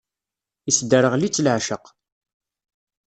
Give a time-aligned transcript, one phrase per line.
[0.69, 1.85] Isderɣel-itt leεceq.